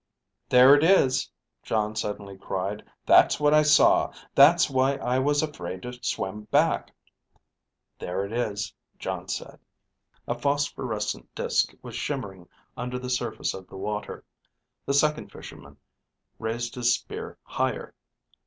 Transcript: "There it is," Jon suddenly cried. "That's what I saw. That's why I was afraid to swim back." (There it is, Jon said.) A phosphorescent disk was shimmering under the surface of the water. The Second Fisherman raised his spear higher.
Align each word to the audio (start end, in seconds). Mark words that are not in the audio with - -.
"There 0.49 0.73
it 0.73 0.83
is," 0.83 1.29
Jon 1.61 1.95
suddenly 1.95 2.35
cried. 2.35 2.83
"That's 3.05 3.39
what 3.39 3.53
I 3.53 3.61
saw. 3.61 4.11
That's 4.33 4.67
why 4.67 4.93
I 4.95 5.19
was 5.19 5.43
afraid 5.43 5.83
to 5.83 5.93
swim 6.01 6.45
back." 6.45 6.89
(There 7.99 8.25
it 8.25 8.31
is, 8.31 8.73
Jon 8.97 9.27
said.) 9.27 9.59
A 10.27 10.33
phosphorescent 10.33 11.35
disk 11.35 11.75
was 11.83 11.95
shimmering 11.95 12.49
under 12.75 12.97
the 12.97 13.11
surface 13.11 13.53
of 13.53 13.67
the 13.67 13.77
water. 13.77 14.25
The 14.87 14.95
Second 14.95 15.31
Fisherman 15.31 15.77
raised 16.39 16.73
his 16.73 16.95
spear 16.95 17.37
higher. 17.43 17.93